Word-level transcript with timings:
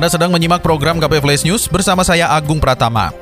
Anda 0.00 0.16
sedang 0.16 0.32
menyimak 0.32 0.64
program 0.64 0.96
KP 0.96 1.20
Flash 1.20 1.44
News 1.44 1.68
bersama 1.68 2.00
saya 2.00 2.24
Agung 2.32 2.56
Pratama. 2.56 3.12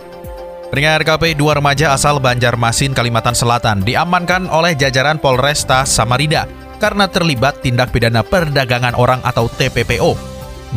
Pendengar 0.71 1.03
KP, 1.03 1.35
dua 1.35 1.59
remaja 1.59 1.91
asal 1.91 2.23
Banjarmasin, 2.23 2.95
Kalimantan 2.95 3.35
Selatan 3.35 3.83
diamankan 3.83 4.47
oleh 4.47 4.79
jajaran 4.79 5.19
Polresta 5.19 5.83
Samarinda 5.83 6.47
karena 6.79 7.11
terlibat 7.11 7.67
tindak 7.67 7.91
pidana 7.91 8.23
perdagangan 8.23 8.95
orang 8.95 9.19
atau 9.27 9.51
TPPO. 9.51 10.15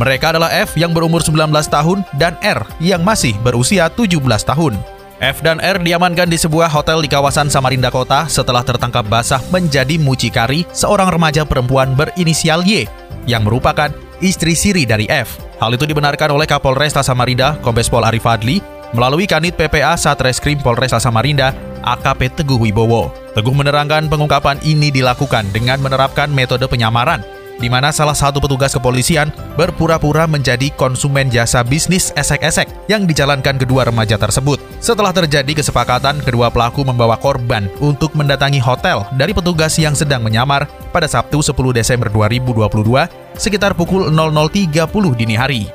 Mereka 0.02 0.34
adalah 0.34 0.50
F 0.50 0.74
yang 0.74 0.90
berumur 0.90 1.22
19 1.22 1.38
tahun 1.70 2.02
dan 2.18 2.34
R 2.42 2.66
yang 2.82 3.06
masih 3.06 3.38
berusia 3.46 3.86
17 3.94 4.26
tahun. 4.26 4.82
F 5.22 5.46
dan 5.46 5.62
R 5.62 5.86
diamankan 5.86 6.34
di 6.34 6.42
sebuah 6.42 6.74
hotel 6.74 7.06
di 7.06 7.14
kawasan 7.14 7.54
Samarinda 7.54 7.94
Kota 7.94 8.26
setelah 8.26 8.66
tertangkap 8.66 9.06
basah 9.06 9.38
menjadi 9.54 10.02
mucikari 10.02 10.66
seorang 10.74 11.14
remaja 11.14 11.46
perempuan 11.46 11.94
berinisial 11.94 12.66
Y 12.66 12.90
yang 13.30 13.46
merupakan 13.46 13.94
istri 14.18 14.58
siri 14.58 14.90
dari 14.90 15.06
F. 15.06 15.51
Hal 15.62 15.78
itu 15.78 15.86
dibenarkan 15.86 16.34
oleh 16.34 16.50
Kapolresta 16.50 17.06
Samarinda, 17.06 17.54
Kombes 17.62 17.86
Pol 17.86 18.02
Arif 18.02 18.26
Adli, 18.26 18.66
melalui 18.98 19.30
Kanit 19.30 19.54
PPA 19.54 19.94
Satreskrim 19.94 20.58
Polresta 20.58 20.98
Samarinda, 20.98 21.54
AKP 21.86 22.42
Teguh 22.42 22.58
Wibowo. 22.58 23.14
Teguh 23.38 23.54
menerangkan 23.54 24.10
pengungkapan 24.10 24.58
ini 24.66 24.90
dilakukan 24.90 25.46
dengan 25.54 25.78
menerapkan 25.78 26.34
metode 26.34 26.66
penyamaran, 26.66 27.22
di 27.62 27.70
mana 27.70 27.94
salah 27.94 28.18
satu 28.18 28.42
petugas 28.42 28.74
kepolisian 28.74 29.30
berpura-pura 29.54 30.26
menjadi 30.26 30.74
konsumen 30.74 31.30
jasa 31.30 31.62
bisnis 31.62 32.10
esek-esek 32.18 32.66
yang 32.90 33.06
dijalankan 33.06 33.62
kedua 33.62 33.86
remaja 33.86 34.18
tersebut. 34.18 34.58
Setelah 34.82 35.14
terjadi 35.14 35.54
kesepakatan, 35.54 36.26
kedua 36.26 36.50
pelaku 36.50 36.82
membawa 36.82 37.22
korban 37.22 37.70
untuk 37.78 38.18
mendatangi 38.18 38.58
hotel 38.58 39.06
dari 39.14 39.38
petugas 39.38 39.78
yang 39.78 39.94
sedang 39.94 40.26
menyamar 40.26 40.66
pada 40.90 41.06
Sabtu 41.06 41.46
10 41.46 41.54
Desember 41.78 42.10
2022 42.10 43.38
sekitar 43.38 43.78
pukul 43.78 44.10
00.30 44.10 44.82
dini 45.14 45.38
hari. 45.38 45.70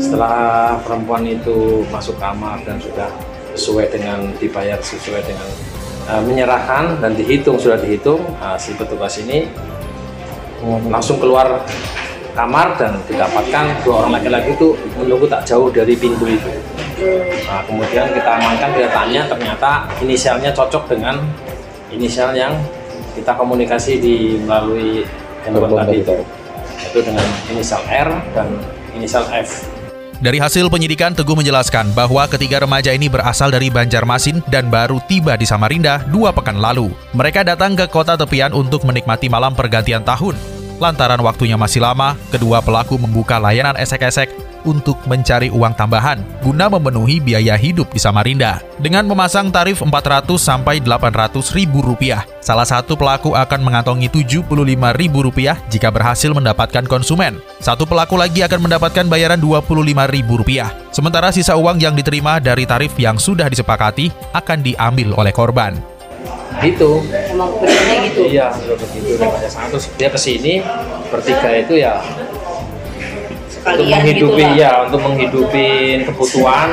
Setelah 0.00 0.80
perempuan 0.80 1.28
itu 1.28 1.84
masuk 1.92 2.16
kamar 2.16 2.64
dan 2.64 2.80
sudah 2.80 3.12
sesuai 3.56 3.92
dengan 3.92 4.32
dibayar 4.36 4.78
sesuai 4.80 5.22
dengan 5.24 5.48
uh, 6.12 6.22
menyerahkan 6.22 7.00
dan 7.00 7.16
dihitung 7.16 7.56
sudah 7.56 7.80
dihitung 7.80 8.20
uh, 8.38 8.54
si 8.60 8.76
petugas 8.76 9.16
ini 9.18 9.48
langsung 10.90 11.22
keluar 11.22 11.62
kamar 12.36 12.76
dan 12.76 13.00
didapatkan 13.08 13.64
dua 13.80 14.04
orang 14.04 14.20
laki-laki 14.20 14.52
itu 14.52 14.76
menunggu 15.00 15.24
tak 15.24 15.48
jauh 15.48 15.72
dari 15.72 15.96
pintu 15.96 16.28
itu. 16.28 16.52
Nah, 17.48 17.64
kemudian 17.64 18.12
kita 18.12 18.30
amankan, 18.40 18.70
kita 18.76 18.90
tanya, 18.92 19.22
ternyata 19.28 19.70
inisialnya 20.04 20.52
cocok 20.52 20.84
dengan 20.92 21.20
inisial 21.88 22.36
yang 22.36 22.52
kita 23.16 23.32
komunikasi 23.32 23.96
di 24.00 24.16
melalui 24.44 25.04
handphone 25.44 25.76
tadi 25.80 26.04
itu. 26.04 26.16
Itu 26.92 26.98
dengan 27.00 27.24
inisial 27.48 27.80
R 27.88 28.08
dan 28.36 28.48
inisial 28.92 29.24
F. 29.32 29.64
Dari 30.16 30.40
hasil 30.40 30.72
penyidikan, 30.72 31.12
Teguh 31.12 31.36
menjelaskan 31.36 31.92
bahwa 31.92 32.24
ketiga 32.24 32.64
remaja 32.64 32.88
ini 32.88 33.04
berasal 33.04 33.52
dari 33.52 33.68
Banjarmasin 33.68 34.40
dan 34.48 34.72
baru 34.72 34.96
tiba 35.04 35.36
di 35.36 35.44
Samarinda 35.44 36.08
dua 36.08 36.32
pekan 36.32 36.56
lalu. 36.56 36.88
Mereka 37.12 37.44
datang 37.44 37.76
ke 37.76 37.84
kota 37.84 38.16
tepian 38.16 38.56
untuk 38.56 38.88
menikmati 38.88 39.28
malam 39.28 39.52
pergantian 39.52 40.00
tahun. 40.00 40.55
Lantaran 40.76 41.24
waktunya 41.24 41.56
masih 41.56 41.80
lama, 41.80 42.20
kedua 42.28 42.60
pelaku 42.60 43.00
membuka 43.00 43.40
layanan 43.40 43.80
esek-esek 43.80 44.28
untuk 44.68 44.98
mencari 45.08 45.48
uang 45.48 45.72
tambahan 45.72 46.20
guna 46.42 46.68
memenuhi 46.68 47.22
biaya 47.22 47.56
hidup 47.56 47.88
di 47.94 48.02
Samarinda. 48.02 48.60
Dengan 48.76 49.08
memasang 49.08 49.48
tarif 49.48 49.80
400 49.80 50.26
sampai 50.36 50.82
800 50.84 51.54
ribu 51.56 51.80
rupiah, 51.80 52.28
salah 52.44 52.66
satu 52.66 52.92
pelaku 52.98 53.32
akan 53.32 53.62
mengantongi 53.62 54.10
75 54.12 54.52
ribu 55.00 55.24
rupiah 55.24 55.56
jika 55.72 55.88
berhasil 55.88 56.28
mendapatkan 56.34 56.84
konsumen. 56.84 57.40
Satu 57.62 57.88
pelaku 57.88 58.20
lagi 58.20 58.44
akan 58.44 58.68
mendapatkan 58.68 59.06
bayaran 59.08 59.40
25 59.40 60.12
ribu 60.12 60.44
rupiah. 60.44 60.74
Sementara 60.92 61.32
sisa 61.32 61.56
uang 61.56 61.80
yang 61.80 61.96
diterima 61.96 62.36
dari 62.36 62.68
tarif 62.68 62.92
yang 63.00 63.16
sudah 63.16 63.48
disepakati 63.48 64.12
akan 64.36 64.60
diambil 64.60 65.16
oleh 65.16 65.32
korban 65.32 65.95
gitu. 66.64 67.04
Emang 67.12 67.50
benernya 67.60 67.96
gitu? 68.08 68.20
Iya 68.28 68.46
sudah 68.54 68.76
begitu. 68.80 69.10
Remaja 69.20 69.48
sangat 69.48 69.68
terus 69.76 69.86
dia 69.96 70.08
ke 70.08 70.18
sini 70.20 70.52
bertiga 71.12 71.50
itu 71.54 71.74
ya 71.78 72.00
untuk 72.00 73.52
sekalian 73.52 73.86
gitu 73.86 74.30
menghidupi 74.30 74.44
lah. 74.44 74.54
ya 74.54 74.72
untuk 74.86 75.00
menghidupi 75.02 75.68
kebutuhan. 76.06 76.68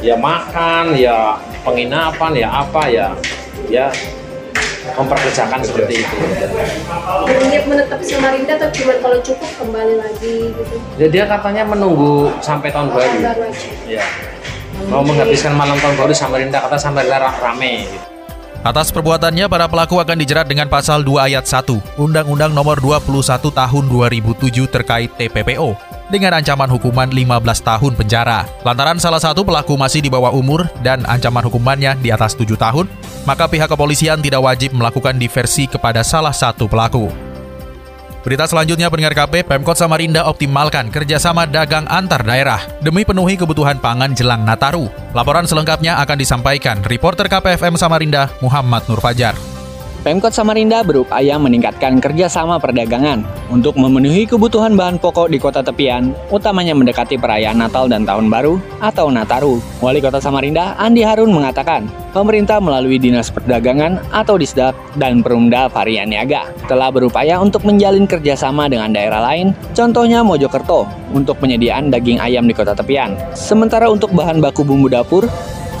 Ya 0.00 0.16
makan 0.16 0.96
ya 0.96 1.36
penginapan 1.60 2.32
ya 2.32 2.48
apa 2.48 2.82
ya 2.88 3.12
ya 3.68 3.86
memperkerjakan 4.96 5.60
seperti 5.60 6.02
itu. 6.02 6.16
Berniat 7.28 7.64
menetap 7.68 8.00
di 8.00 8.06
Samarinda 8.08 8.56
atau 8.56 8.70
cuma 8.72 8.92
kalau 8.98 9.18
cukup 9.20 9.50
kembali 9.60 9.94
lagi 10.00 10.36
gitu? 10.56 10.76
Jadi 10.96 11.10
dia 11.12 11.24
katanya 11.28 11.68
menunggu 11.68 12.32
sampai 12.40 12.72
tahun 12.72 12.88
baru. 12.90 13.18
Baru 13.22 13.42
aja. 13.44 13.70
Ya 13.86 14.04
mau 14.88 15.04
menghabiskan 15.04 15.52
malam 15.52 15.76
tahun 15.82 15.98
baru 16.00 16.14
Samarinda 16.16 16.64
kata 16.64 16.80
Samarinda 16.80 17.20
ra- 17.20 17.38
rame 17.42 17.84
gitu. 17.84 17.98
Atas 18.60 18.92
perbuatannya, 18.92 19.48
para 19.48 19.64
pelaku 19.72 20.04
akan 20.04 20.20
dijerat 20.20 20.44
dengan 20.44 20.68
pasal 20.68 21.00
2 21.00 21.32
ayat 21.32 21.48
1 21.48 21.96
Undang-Undang 21.96 22.52
Nomor 22.52 22.76
21 22.76 23.48
Tahun 23.48 23.84
2007 23.88 24.68
terkait 24.68 25.08
TPPO 25.16 25.72
dengan 26.12 26.36
ancaman 26.36 26.68
hukuman 26.68 27.08
15 27.08 27.40
tahun 27.64 27.92
penjara. 27.96 28.44
Lantaran 28.60 29.00
salah 29.00 29.22
satu 29.22 29.46
pelaku 29.46 29.80
masih 29.80 30.04
di 30.04 30.12
bawah 30.12 30.34
umur 30.34 30.68
dan 30.84 31.06
ancaman 31.08 31.46
hukumannya 31.46 31.96
di 32.04 32.12
atas 32.12 32.36
7 32.36 32.52
tahun, 32.58 32.84
maka 33.24 33.48
pihak 33.48 33.70
kepolisian 33.70 34.20
tidak 34.20 34.44
wajib 34.44 34.76
melakukan 34.76 35.16
diversi 35.16 35.64
kepada 35.64 36.04
salah 36.04 36.34
satu 36.34 36.68
pelaku. 36.68 37.29
Berita 38.20 38.44
selanjutnya 38.44 38.92
pendengar 38.92 39.16
KP, 39.16 39.48
Pemkot 39.48 39.80
Samarinda 39.80 40.28
optimalkan 40.28 40.92
kerjasama 40.92 41.48
dagang 41.48 41.88
antar 41.88 42.20
daerah 42.20 42.60
demi 42.84 43.00
penuhi 43.00 43.40
kebutuhan 43.40 43.80
pangan 43.80 44.12
jelang 44.12 44.44
Nataru. 44.44 44.92
Laporan 45.16 45.48
selengkapnya 45.48 45.96
akan 46.04 46.16
disampaikan 46.20 46.84
reporter 46.84 47.32
KPFM 47.32 47.80
Samarinda 47.80 48.28
Muhammad 48.44 48.84
Nur 48.92 49.00
Fajar. 49.00 49.49
Pemkot 50.00 50.32
Samarinda 50.32 50.80
berupaya 50.80 51.36
meningkatkan 51.36 52.00
kerjasama 52.00 52.56
perdagangan 52.56 53.20
untuk 53.52 53.76
memenuhi 53.76 54.24
kebutuhan 54.24 54.72
bahan 54.72 54.96
pokok 54.96 55.28
di 55.28 55.36
kota 55.36 55.60
tepian, 55.60 56.16
utamanya 56.32 56.72
mendekati 56.72 57.20
perayaan 57.20 57.60
Natal 57.60 57.84
dan 57.84 58.08
Tahun 58.08 58.32
Baru 58.32 58.56
atau 58.80 59.12
Nataru. 59.12 59.60
Wali 59.84 60.00
Kota 60.00 60.16
Samarinda, 60.16 60.72
Andi 60.80 61.04
Harun 61.04 61.36
mengatakan, 61.36 61.84
pemerintah 62.16 62.64
melalui 62.64 62.96
Dinas 62.96 63.28
Perdagangan 63.28 64.00
atau 64.08 64.40
Disdak 64.40 64.72
dan 64.96 65.20
Perumda 65.20 65.68
Varian 65.68 66.08
Niaga 66.08 66.48
telah 66.64 66.88
berupaya 66.88 67.36
untuk 67.36 67.68
menjalin 67.68 68.08
kerjasama 68.08 68.72
dengan 68.72 68.96
daerah 68.96 69.20
lain, 69.20 69.52
contohnya 69.76 70.24
Mojokerto, 70.24 70.88
untuk 71.12 71.36
penyediaan 71.44 71.92
daging 71.92 72.24
ayam 72.24 72.48
di 72.48 72.56
kota 72.56 72.72
tepian. 72.72 73.20
Sementara 73.36 73.92
untuk 73.92 74.16
bahan 74.16 74.40
baku 74.40 74.64
bumbu 74.64 74.88
dapur, 74.88 75.28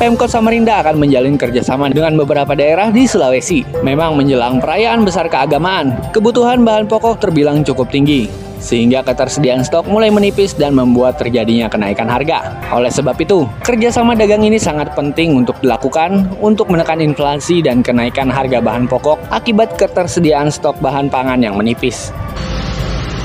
Pemkot 0.00 0.32
Samarinda 0.32 0.80
akan 0.80 0.96
menjalin 0.96 1.36
kerjasama 1.36 1.92
dengan 1.92 2.16
beberapa 2.16 2.56
daerah 2.56 2.88
di 2.88 3.04
Sulawesi. 3.04 3.68
Memang 3.84 4.16
menjelang 4.16 4.56
perayaan 4.56 5.04
besar 5.04 5.28
keagamaan, 5.28 5.92
kebutuhan 6.16 6.64
bahan 6.64 6.88
pokok 6.88 7.20
terbilang 7.20 7.60
cukup 7.60 7.92
tinggi. 7.92 8.24
Sehingga 8.64 9.04
ketersediaan 9.04 9.60
stok 9.60 9.92
mulai 9.92 10.08
menipis 10.08 10.56
dan 10.56 10.72
membuat 10.72 11.20
terjadinya 11.20 11.68
kenaikan 11.68 12.08
harga. 12.08 12.64
Oleh 12.72 12.88
sebab 12.88 13.12
itu, 13.20 13.44
kerjasama 13.60 14.16
dagang 14.16 14.40
ini 14.40 14.56
sangat 14.56 14.88
penting 14.96 15.36
untuk 15.36 15.60
dilakukan 15.60 16.32
untuk 16.40 16.72
menekan 16.72 17.04
inflasi 17.04 17.60
dan 17.60 17.84
kenaikan 17.84 18.32
harga 18.32 18.56
bahan 18.64 18.88
pokok 18.88 19.20
akibat 19.28 19.76
ketersediaan 19.76 20.48
stok 20.48 20.80
bahan 20.80 21.12
pangan 21.12 21.44
yang 21.44 21.60
menipis. 21.60 22.08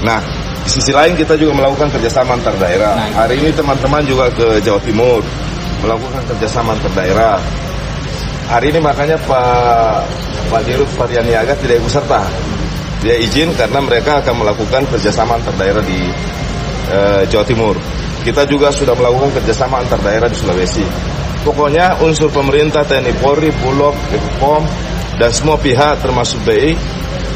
Nah, 0.03 0.19
di 0.67 0.75
sisi 0.75 0.91
lain 0.91 1.15
kita 1.15 1.39
juga 1.39 1.55
melakukan 1.55 1.87
kerjasama 1.95 2.35
antar 2.35 2.59
daerah. 2.59 2.99
Hari 3.15 3.39
ini 3.39 3.55
teman-teman 3.55 4.03
juga 4.03 4.27
ke 4.27 4.59
Jawa 4.59 4.83
Timur 4.83 5.23
melakukan 5.85 6.25
kerjasama 6.33 6.73
antar 6.73 6.91
daerah. 6.97 7.37
Hari 8.49 8.73
ini 8.73 8.79
makanya 8.81 9.17
Pak 9.25 10.01
Pak 10.49 10.61
Dirut 10.65 10.89
Varian 10.97 11.25
Niaga 11.25 11.53
tidak 11.61 11.81
ikut 11.81 11.93
serta. 11.93 12.25
Dia 13.05 13.21
izin 13.21 13.53
karena 13.53 13.77
mereka 13.85 14.17
akan 14.25 14.41
melakukan 14.41 14.89
kerjasama 14.89 15.37
antar 15.37 15.53
daerah 15.61 15.85
di 15.85 16.09
eh, 16.89 17.21
Jawa 17.29 17.45
Timur. 17.45 17.77
Kita 18.25 18.49
juga 18.49 18.73
sudah 18.73 18.97
melakukan 18.97 19.37
kerjasama 19.37 19.85
antar 19.85 20.01
daerah 20.01 20.25
di 20.25 20.37
Sulawesi. 20.37 20.85
Pokoknya 21.45 22.01
unsur 22.01 22.33
pemerintah 22.33 22.81
TNI 22.81 23.13
Polri, 23.21 23.53
Bulog, 23.61 23.93
BPOM, 24.09 24.65
dan 25.21 25.29
semua 25.29 25.61
pihak 25.61 26.01
termasuk 26.01 26.41
BI 26.41 26.73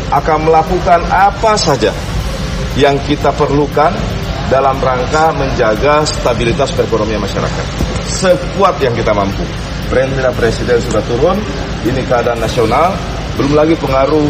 akan 0.09 0.49
melakukan 0.49 1.05
apa 1.13 1.53
saja 1.53 1.93
yang 2.73 2.97
kita 3.05 3.29
perlukan 3.37 3.93
dalam 4.49 4.81
rangka 4.81 5.29
menjaga 5.37 6.01
stabilitas 6.09 6.73
perekonomian 6.73 7.21
masyarakat. 7.21 7.98
Sekuat 8.09 8.81
yang 8.81 8.93
kita 8.97 9.13
mampu. 9.13 9.45
Perintah 9.89 10.33
Presiden 10.33 10.77
sudah 10.81 11.01
turun, 11.09 11.37
ini 11.85 12.01
keadaan 12.05 12.41
nasional, 12.41 12.93
belum 13.37 13.57
lagi 13.57 13.73
pengaruh 13.77 14.29